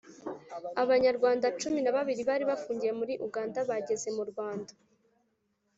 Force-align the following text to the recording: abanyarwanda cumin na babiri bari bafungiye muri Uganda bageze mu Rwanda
abanyarwanda 0.83 1.53
cumin 1.59 1.83
na 1.83 1.91
babiri 1.97 2.21
bari 2.29 2.43
bafungiye 2.51 2.91
muri 2.99 3.13
Uganda 3.27 3.59
bageze 3.69 4.07
mu 4.17 4.23
Rwanda 4.29 4.71